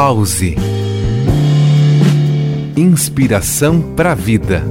Pause. 0.00 0.54
Inspiração 2.76 3.82
para 3.96 4.12
a 4.12 4.14
vida. 4.14 4.62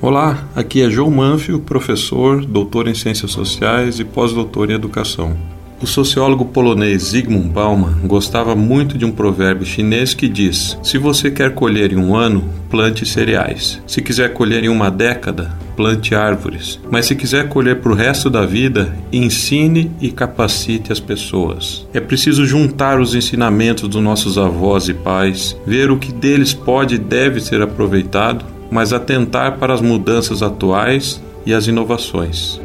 Olá, 0.00 0.48
aqui 0.56 0.80
é 0.80 0.88
João 0.88 1.10
Manfio, 1.10 1.60
professor, 1.60 2.46
doutor 2.46 2.88
em 2.88 2.94
Ciências 2.94 3.30
Sociais 3.30 4.00
e 4.00 4.04
pós-doutor 4.06 4.70
em 4.70 4.74
Educação. 4.74 5.36
O 5.82 5.86
sociólogo 5.86 6.46
polonês 6.46 7.02
Zygmunt 7.02 7.52
Bauman 7.52 8.00
gostava 8.06 8.56
muito 8.56 8.96
de 8.96 9.04
um 9.04 9.12
provérbio 9.12 9.66
chinês 9.66 10.14
que 10.14 10.30
diz: 10.30 10.78
Se 10.82 10.96
você 10.96 11.30
quer 11.30 11.54
colher 11.54 11.92
em 11.92 11.98
um 11.98 12.16
ano, 12.16 12.48
plante 12.70 13.04
cereais. 13.04 13.82
Se 13.86 14.00
quiser 14.00 14.32
colher 14.32 14.62
em 14.62 14.68
uma 14.68 14.90
década, 14.90 15.52
plante 15.76 16.14
árvores. 16.14 16.78
Mas 16.90 17.06
se 17.06 17.16
quiser 17.16 17.48
colher 17.48 17.80
para 17.80 17.90
o 17.90 17.94
resto 17.94 18.30
da 18.30 18.46
vida, 18.46 18.96
ensine 19.12 19.90
e 20.00 20.10
capacite 20.10 20.92
as 20.92 21.00
pessoas. 21.00 21.86
É 21.92 21.98
preciso 21.98 22.46
juntar 22.46 23.00
os 23.00 23.14
ensinamentos 23.14 23.88
dos 23.88 24.02
nossos 24.02 24.38
avós 24.38 24.88
e 24.88 24.94
pais, 24.94 25.56
ver 25.66 25.90
o 25.90 25.98
que 25.98 26.12
deles 26.12 26.54
pode 26.54 26.94
e 26.94 26.98
deve 26.98 27.40
ser 27.40 27.60
aproveitado, 27.60 28.44
mas 28.70 28.92
atentar 28.92 29.58
para 29.58 29.74
as 29.74 29.80
mudanças 29.80 30.42
atuais 30.42 31.20
e 31.44 31.52
as 31.52 31.66
inovações. 31.66 32.60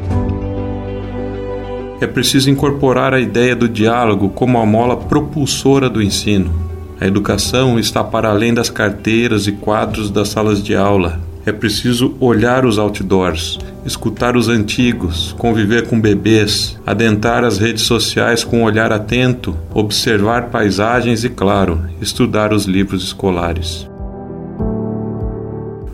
É 2.00 2.06
preciso 2.06 2.50
incorporar 2.50 3.14
a 3.14 3.20
ideia 3.20 3.56
do 3.56 3.68
diálogo 3.68 4.28
como 4.28 4.58
a 4.58 4.66
mola 4.66 4.96
propulsora 4.96 5.88
do 5.88 6.02
ensino. 6.02 6.65
A 6.98 7.06
educação 7.06 7.78
está 7.78 8.02
para 8.02 8.30
além 8.30 8.54
das 8.54 8.70
carteiras 8.70 9.46
e 9.46 9.52
quadros 9.52 10.10
das 10.10 10.28
salas 10.28 10.62
de 10.62 10.74
aula. 10.74 11.20
É 11.44 11.52
preciso 11.52 12.16
olhar 12.18 12.64
os 12.64 12.78
outdoors, 12.78 13.58
escutar 13.84 14.36
os 14.36 14.48
antigos, 14.48 15.34
conviver 15.38 15.86
com 15.86 16.00
bebês, 16.00 16.80
adentrar 16.86 17.44
as 17.44 17.58
redes 17.58 17.84
sociais 17.84 18.42
com 18.42 18.60
um 18.60 18.64
olhar 18.64 18.92
atento, 18.92 19.56
observar 19.72 20.48
paisagens 20.48 21.22
e, 21.22 21.28
claro, 21.28 21.82
estudar 22.00 22.52
os 22.52 22.64
livros 22.64 23.04
escolares. 23.04 23.86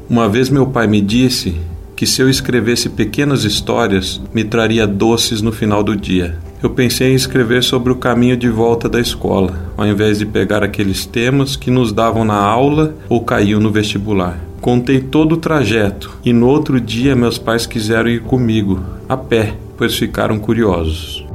Uma 0.09 0.29
vez 0.29 0.49
meu 0.49 0.67
pai 0.67 0.87
me 0.87 1.01
disse 1.01 1.57
que 1.97 2.07
se 2.07 2.23
eu 2.23 2.31
escrevesse 2.31 2.89
pequenas 2.89 3.45
histórias, 3.45 4.21
me 4.33 4.45
traria 4.45 4.87
doces 4.87 5.43
no 5.43 5.51
final 5.51 5.83
do 5.83 5.97
dia. 5.97 6.39
Eu 6.63 6.71
pensei 6.71 7.11
em 7.11 7.17
escrever 7.17 7.65
sobre 7.65 7.93
o 7.93 7.97
caminho 7.97 8.37
de 8.37 8.49
volta 8.49 8.89
da 8.89 9.01
escola, 9.01 9.73
ao 9.77 9.85
invés 9.85 10.21
de 10.21 10.27
pegar 10.27 10.63
aqueles 10.63 11.05
temas 11.05 11.57
que 11.57 11.73
nos 11.73 11.93
davam 11.93 12.25
na 12.25 12.37
aula 12.37 12.95
ou 13.09 13.25
caíam 13.25 13.59
no 13.59 13.73
vestibular. 13.73 14.39
Contei 14.61 15.01
todo 15.01 15.33
o 15.33 15.39
trajeto 15.39 16.17
e 16.25 16.33
no 16.33 16.47
outro 16.47 16.81
dia 16.81 17.17
meus 17.17 17.37
pais 17.37 17.67
quiseram 17.67 18.09
ir 18.09 18.21
comigo, 18.21 18.81
a 19.09 19.17
pé, 19.17 19.55
pois 19.77 19.97
ficaram 19.97 20.39
curiosos. 20.39 21.27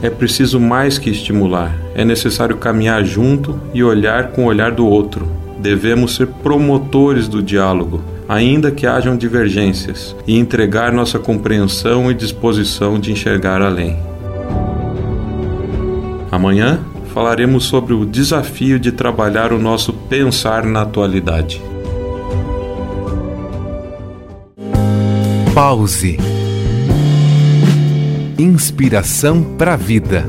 É 0.00 0.08
preciso 0.08 0.58
mais 0.58 0.96
que 0.96 1.10
estimular, 1.10 1.76
é 1.94 2.06
necessário 2.06 2.56
caminhar 2.56 3.04
junto 3.04 3.60
e 3.74 3.84
olhar 3.84 4.28
com 4.28 4.44
o 4.44 4.46
olhar 4.46 4.72
do 4.72 4.86
outro. 4.86 5.28
Devemos 5.58 6.16
ser 6.16 6.28
promotores 6.28 7.28
do 7.28 7.42
diálogo, 7.42 8.00
ainda 8.28 8.70
que 8.70 8.86
hajam 8.86 9.16
divergências, 9.16 10.14
e 10.26 10.38
entregar 10.38 10.92
nossa 10.92 11.18
compreensão 11.18 12.10
e 12.10 12.14
disposição 12.14 13.00
de 13.00 13.10
enxergar 13.10 13.62
além. 13.62 13.96
Amanhã 16.30 16.80
falaremos 17.14 17.64
sobre 17.64 17.94
o 17.94 18.04
desafio 18.04 18.78
de 18.78 18.92
trabalhar 18.92 19.52
o 19.52 19.58
nosso 19.58 19.92
pensar 19.92 20.64
na 20.64 20.82
atualidade. 20.82 21.62
Pause. 25.54 26.18
Inspiração 28.38 29.42
para 29.42 29.72
a 29.72 29.76
vida. 29.76 30.24